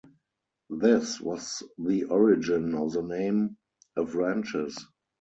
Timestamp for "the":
1.77-2.05, 2.93-3.03